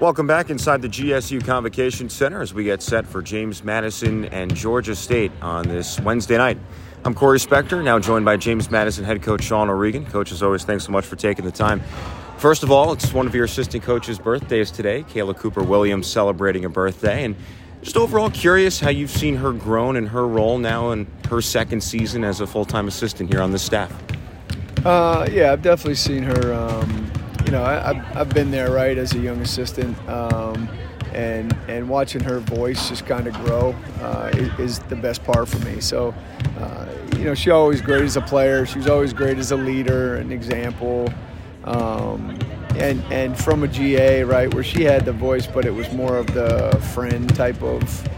[0.00, 4.54] Welcome back inside the GSU Convocation Center as we get set for James Madison and
[4.56, 6.56] Georgia State on this Wednesday night.
[7.04, 10.06] I'm Corey Spector, now joined by James Madison head coach Sean O'Regan.
[10.06, 11.82] Coach, as always, thanks so much for taking the time.
[12.38, 16.64] First of all, it's one of your assistant coaches' birthdays today, Kayla Cooper Williams celebrating
[16.64, 17.22] a birthday.
[17.24, 17.36] And
[17.82, 21.82] just overall curious how you've seen her grown in her role now in her second
[21.82, 23.92] season as a full time assistant here on the staff.
[24.82, 26.54] Uh, yeah, I've definitely seen her.
[26.54, 27.09] Um,
[27.50, 29.98] you know, I, have been there, right, as a young assistant.
[30.08, 30.68] Um,
[31.12, 35.48] and, and watching her voice just kind of grow uh, is, is, the best part
[35.48, 35.80] for me.
[35.80, 36.14] So,
[36.60, 36.86] uh,
[37.16, 38.64] you know, she always great as a player.
[38.66, 41.12] She was always great as a leader, an example.
[41.64, 42.38] Um,
[42.76, 46.18] and and from a GA, right, where she had the voice, but it was more
[46.18, 48.08] of the friend type of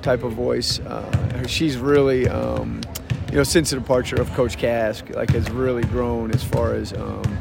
[0.00, 0.78] type of voice.
[0.78, 2.80] Uh, she's really, um,
[3.28, 6.94] you know, since the departure of Coach Kask, like has really grown as far as
[6.94, 7.38] um,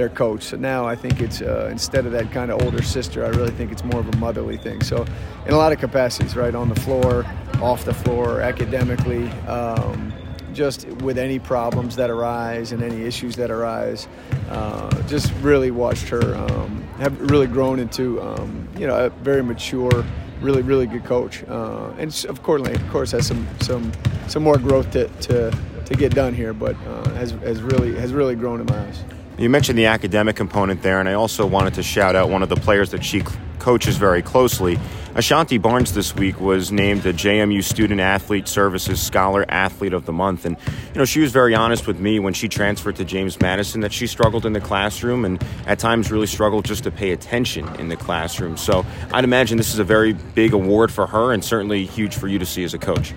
[0.00, 0.44] their coach.
[0.44, 3.50] So now I think it's uh, instead of that kind of older sister, I really
[3.50, 4.82] think it's more of a motherly thing.
[4.82, 5.04] So
[5.44, 7.26] in a lot of capacities, right, on the floor,
[7.60, 9.28] off the floor, academically.
[9.46, 10.12] Um,
[10.52, 14.08] just with any problems that arise and any issues that arise.
[14.48, 19.44] Uh, just really watched her um, have really grown into um, you know a very
[19.44, 20.04] mature,
[20.40, 23.92] really really good coach, uh, and of course, of course, has some some
[24.26, 28.12] some more growth to to, to get done here, but uh, has has really has
[28.12, 29.04] really grown in my eyes.
[29.40, 32.50] You mentioned the academic component there, and I also wanted to shout out one of
[32.50, 33.22] the players that she
[33.58, 34.78] coaches very closely.
[35.14, 40.12] Ashanti Barnes this week was named the JMU Student Athlete Services Scholar Athlete of the
[40.12, 40.44] Month.
[40.44, 40.58] And,
[40.92, 43.94] you know, she was very honest with me when she transferred to James Madison that
[43.94, 47.88] she struggled in the classroom and at times really struggled just to pay attention in
[47.88, 48.58] the classroom.
[48.58, 52.28] So I'd imagine this is a very big award for her and certainly huge for
[52.28, 53.14] you to see as a coach.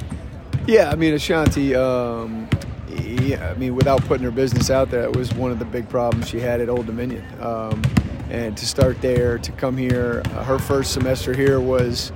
[0.67, 2.47] Yeah, I mean, Ashanti, um,
[3.21, 5.87] yeah, I mean, without putting her business out there, it was one of the big
[5.89, 7.25] problems she had at Old Dominion.
[7.41, 7.81] Um,
[8.29, 12.11] and to start there, to come here, uh, her first semester here was.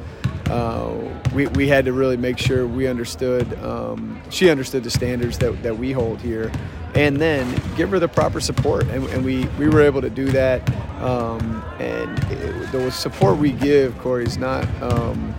[0.50, 5.38] Uh, we, we had to really make sure we understood, um, she understood the standards
[5.38, 6.50] that, that we hold here,
[6.96, 8.88] and then give her the proper support.
[8.88, 10.66] And, and we, we were able to do that.
[11.02, 15.36] Um, and it, the support we give, Corey, is not, um,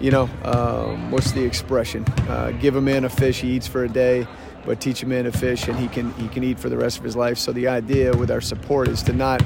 [0.00, 2.04] you know, um, what's the expression?
[2.28, 4.26] Uh, give a man a fish he eats for a day
[4.64, 6.98] but teach a man to fish and he can he can eat for the rest
[6.98, 7.38] of his life.
[7.38, 9.42] So the idea with our support is to not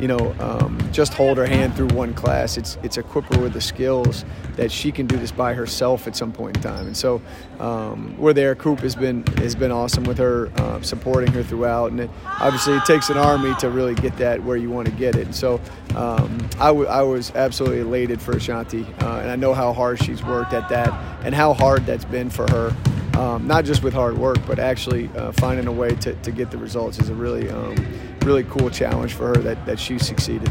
[0.00, 2.56] you know, um, just hold her hand through one class.
[2.56, 4.24] It's it's equip her with the skills
[4.56, 6.86] that she can do this by herself at some point in time.
[6.86, 7.20] And so
[7.58, 8.54] um, we're there.
[8.54, 11.90] Coop has been has been awesome with her, uh, supporting her throughout.
[11.90, 14.94] And it, obviously, it takes an army to really get that where you want to
[14.94, 15.26] get it.
[15.26, 15.60] And so
[15.94, 20.02] um, I, w- I was absolutely elated for Ashanti, uh, and I know how hard
[20.02, 20.88] she's worked at that,
[21.24, 22.74] and how hard that's been for her.
[23.20, 26.50] Um, not just with hard work, but actually uh, finding a way to, to get
[26.50, 27.76] the results is a really um,
[28.22, 30.50] really cool challenge for her that, that she succeeded.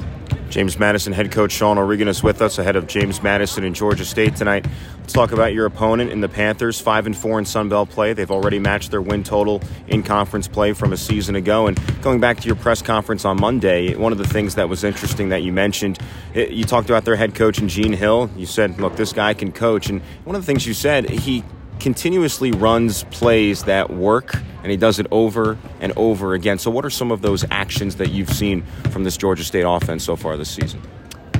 [0.51, 4.05] James Madison head coach Sean O'Regan is with us ahead of James Madison and Georgia
[4.05, 4.67] State tonight.
[4.99, 8.13] Let's talk about your opponent in the Panthers, five and four in Sun Belt play.
[8.13, 11.65] They've already matched their win total in conference play from a season ago.
[11.65, 14.83] And going back to your press conference on Monday, one of the things that was
[14.83, 15.97] interesting that you mentioned,
[16.35, 18.29] you talked about their head coach and Gene Hill.
[18.37, 21.43] You said, "Look, this guy can coach." And one of the things you said, he
[21.79, 26.59] continuously runs plays that work and he does it over and over again.
[26.59, 30.03] So, what are some of those actions that you've seen from this Georgia State offense
[30.03, 30.81] so far this season?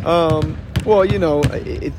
[0.06, 1.94] Um, well, you know, it,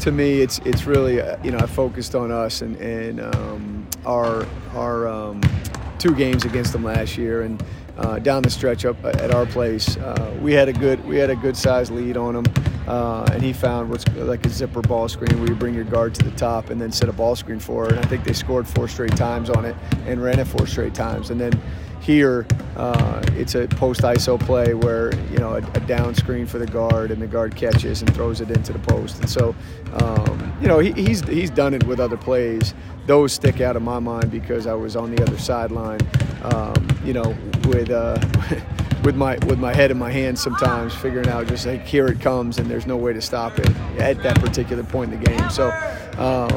[0.00, 3.88] to me, it's it's really uh, you know I focused on us and and um,
[4.04, 5.40] our our um,
[5.98, 7.62] two games against them last year and.
[7.98, 11.30] Uh, down the stretch up at our place, uh, we had a good we had
[11.30, 12.44] a good size lead on them.
[12.88, 16.14] Uh, and he found what's like a zipper ball screen where you bring your guard
[16.14, 17.92] to the top and then set a ball screen for it.
[17.92, 19.76] And I think they scored four straight times on it
[20.06, 21.28] and ran it four straight times.
[21.28, 21.52] And then
[22.00, 26.58] here, uh, it's a post ISO play where you know a, a, down screen for
[26.58, 29.20] the guard and the guard catches and throws it into the post.
[29.20, 29.54] And so,
[29.92, 32.72] um, you know, he, he's he's done it with other plays.
[33.04, 36.00] Those stick out of my mind because I was on the other sideline.
[36.42, 37.90] Um, you know, with.
[37.90, 38.18] Uh,
[39.04, 42.20] with my with my head in my hands sometimes, figuring out just like here it
[42.20, 43.68] comes and there's no way to stop it
[43.98, 45.50] at that particular point in the game.
[45.50, 45.70] So,
[46.18, 46.50] um,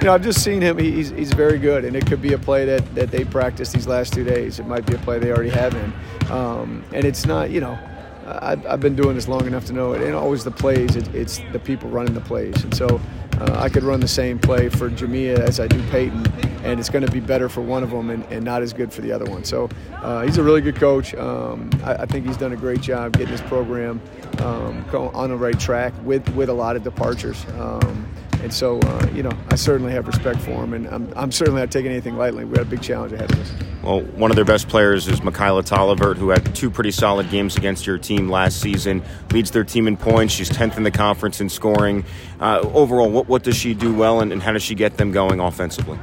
[0.00, 0.78] you know, I've just seen him.
[0.78, 3.86] He's, he's very good, and it could be a play that, that they practiced these
[3.86, 4.60] last two days.
[4.60, 5.92] It might be a play they already have in,
[6.30, 7.50] um, and it's not.
[7.50, 7.78] You know,
[8.26, 10.94] I've, I've been doing this long enough to know it ain't always the plays.
[10.94, 13.00] It, it's the people running the plays, and so
[13.40, 16.26] uh, I could run the same play for Jamia as I do Peyton,
[16.64, 18.92] and it's going to be better for one of them and, and, not as good
[18.92, 19.44] for the other one.
[19.44, 21.14] So uh, he's a really good coach.
[21.14, 24.00] Um, I, I, think he's done a great job getting his program
[24.38, 27.44] um, on the right track with, with a lot of departures.
[27.58, 28.08] Um,
[28.42, 31.60] and so, uh, you know, I certainly have respect for him, and I'm, I'm certainly
[31.60, 32.44] not taking anything lightly.
[32.44, 33.52] We got a big challenge ahead of us.
[33.88, 37.56] Well, one of their best players is Mikyla Tolivert, who had two pretty solid games
[37.56, 39.02] against your team last season.
[39.32, 40.34] Leads their team in points.
[40.34, 42.04] She's 10th in the conference in scoring.
[42.38, 45.10] Uh, overall, what, what does she do well, and, and how does she get them
[45.10, 45.98] going offensively?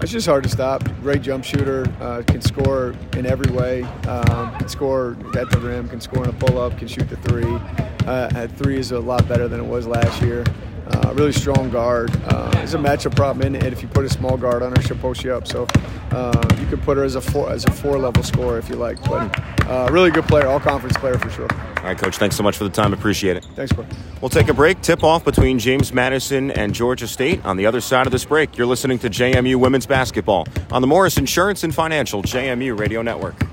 [0.00, 0.82] It's just hard to stop.
[1.02, 3.82] Great jump shooter, uh, can score in every way.
[4.08, 7.18] Um, can score at the rim, can score in a pull up, can shoot the
[7.18, 7.44] three.
[8.06, 10.42] Uh, three is a lot better than it was last year.
[10.90, 12.10] Uh, really strong guard.
[12.26, 13.72] Uh, it's a matchup problem in it.
[13.72, 15.46] If you put a small guard on her, she'll post you up.
[15.46, 15.66] So
[16.10, 18.76] uh, you could put her as a four as a four level scorer if you
[18.76, 19.02] like.
[19.04, 19.38] But
[19.68, 21.48] uh, really good player, all conference player for sure.
[21.52, 22.16] All right, coach.
[22.18, 22.92] Thanks so much for the time.
[22.92, 23.46] Appreciate it.
[23.54, 23.86] Thanks, Corey.
[24.20, 24.80] We'll take a break.
[24.82, 27.44] Tip off between James Madison and Georgia State.
[27.44, 30.88] On the other side of this break, you're listening to JMU Women's Basketball on the
[30.88, 33.50] Morris Insurance and Financial JMU Radio Network.